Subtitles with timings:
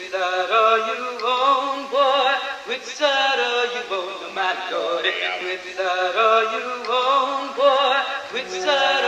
[0.00, 2.32] Which side are you on, boy?
[2.64, 5.10] Which side are you on, my lordy?
[5.44, 8.00] Which side are you on, boy?
[8.32, 8.99] Which side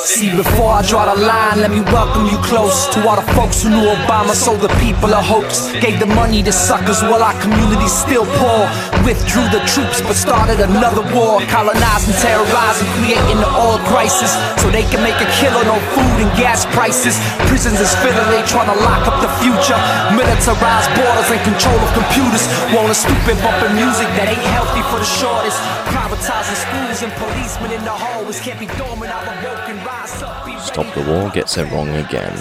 [0.00, 3.60] See, before I draw the line, let me welcome you close to all the folks
[3.60, 5.68] who knew Obama sold the people a hoax.
[5.76, 8.64] Gave the money to suckers while our community's still poor.
[9.04, 11.44] Withdrew the troops but started another war.
[11.52, 14.32] Colonizing, terrorizing, creating the oil crisis.
[14.56, 17.20] So they can make a killing on food and gas prices.
[17.44, 19.76] Prisons is filling, they trying to lock up the future.
[20.16, 22.48] Militarized borders and control of computers.
[22.72, 24.48] Want a stupid bumping music that ain't
[24.90, 25.58] for the shortest.
[25.86, 29.12] Privatizing schools and policemen in the hallways can't be dormant.
[29.12, 30.60] And rise up.
[30.60, 32.36] Stop the War gets it wrong again.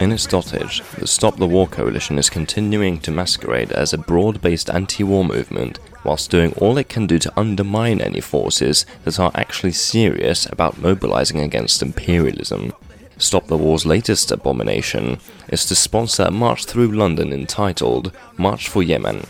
[0.00, 4.40] In its dotage, the Stop the War coalition is continuing to masquerade as a broad
[4.42, 9.18] based anti war movement whilst doing all it can do to undermine any forces that
[9.18, 12.72] are actually serious about mobilizing against imperialism.
[13.16, 18.82] Stop the War's latest abomination is to sponsor a march through London entitled March for
[18.82, 19.26] Yemen.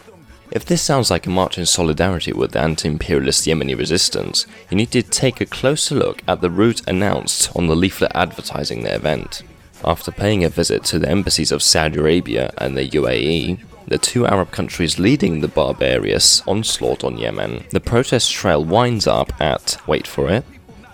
[0.50, 4.76] If this sounds like a march in solidarity with the anti imperialist Yemeni resistance, you
[4.76, 8.94] need to take a closer look at the route announced on the leaflet advertising the
[8.94, 9.42] event.
[9.84, 14.26] After paying a visit to the embassies of Saudi Arabia and the UAE, the two
[14.26, 20.06] Arab countries leading the barbarous onslaught on Yemen, the protest trail winds up at, wait
[20.06, 20.44] for it,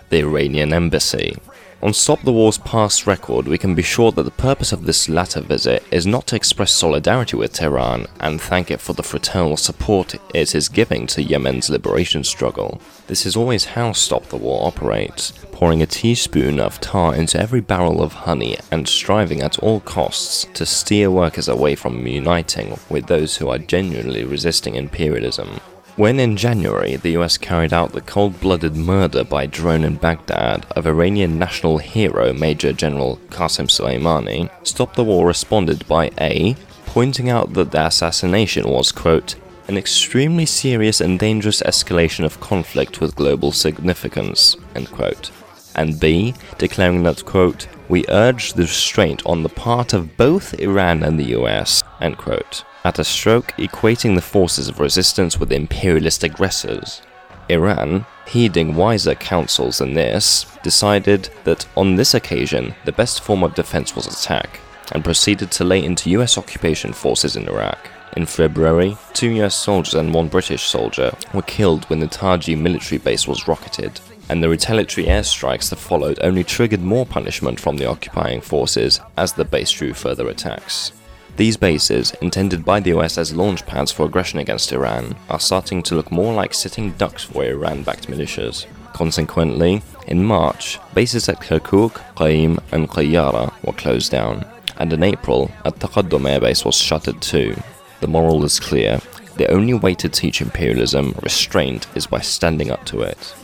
[0.09, 1.37] the Iranian embassy.
[1.85, 5.07] On Stop the War's past record, we can be sure that the purpose of this
[5.07, 9.55] latter visit is not to express solidarity with Tehran and thank it for the fraternal
[9.55, 12.81] support it is giving to Yemen's liberation struggle.
[13.05, 17.61] This is always how Stop the War operates, pouring a teaspoon of tar into every
[17.61, 23.05] barrel of honey and striving at all costs to steer workers away from uniting with
[23.05, 25.59] those who are genuinely resisting imperialism.
[25.97, 30.65] When in January the US carried out the cold blooded murder by drone in Baghdad
[30.71, 36.57] of Iranian national hero Major General Qasem Soleimani, Stop the War responded by A.
[36.85, 39.35] pointing out that the assassination was, quote,
[39.69, 45.31] an extremely serious and dangerous escalation of conflict with global significance, end quote.
[45.75, 51.03] And B, declaring that, quote, we urge the restraint on the part of both Iran
[51.03, 56.23] and the US, end quote at a stroke equating the forces of resistance with imperialist
[56.23, 57.01] aggressors.
[57.49, 63.55] Iran, heeding wiser counsels than this, decided that on this occasion the best form of
[63.55, 64.59] defense was attack,
[64.91, 67.89] and proceeded to lay into US occupation forces in Iraq.
[68.15, 72.99] In February, two US soldiers and one British soldier were killed when the Taji military
[72.99, 77.87] base was rocketed, and the retaliatory airstrikes that followed only triggered more punishment from the
[77.87, 80.91] occupying forces as the base drew further attacks.
[81.37, 85.83] These bases, intended by the US as launch pads for aggression against Iran, are starting
[85.83, 88.65] to look more like sitting ducks for Iran backed militias.
[88.93, 94.45] Consequently, in March, bases at Kirkuk, Qaim, and Qayyara were closed down,
[94.77, 97.53] and in April, at Taqaddum airbase was shuttered too.
[97.99, 99.01] The moral is clear
[99.35, 103.35] the only way to teach imperialism restraint is by standing up to it.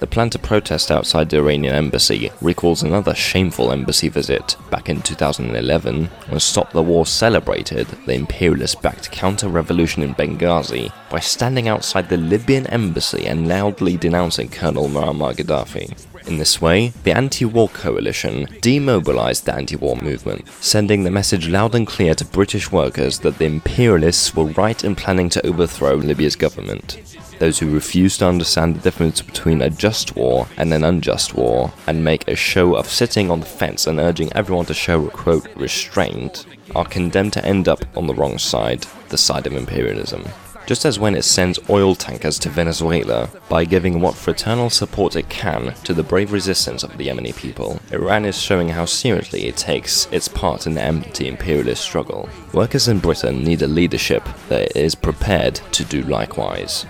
[0.00, 5.02] The plan to protest outside the Iranian embassy recalls another shameful embassy visit back in
[5.02, 11.66] 2011 when Stop the War celebrated the imperialist backed counter revolution in Benghazi by standing
[11.66, 15.92] outside the Libyan embassy and loudly denouncing Colonel Muammar Gaddafi.
[16.28, 21.48] In this way, the anti war coalition demobilized the anti war movement, sending the message
[21.48, 25.96] loud and clear to British workers that the imperialists were right in planning to overthrow
[25.96, 27.17] Libya's government.
[27.38, 31.72] Those who refuse to understand the difference between a just war and an unjust war,
[31.86, 35.46] and make a show of sitting on the fence and urging everyone to show, quote,
[35.54, 40.24] restraint, are condemned to end up on the wrong side, the side of imperialism.
[40.66, 45.30] Just as when it sends oil tankers to Venezuela by giving what fraternal support it
[45.30, 49.56] can to the brave resistance of the Yemeni people, Iran is showing how seriously it
[49.56, 52.28] takes its part in the anti imperialist struggle.
[52.52, 56.84] Workers in Britain need a leadership that is prepared to do likewise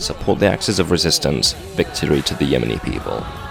[0.00, 3.49] support the axis of resistance, victory to the Yemeni people.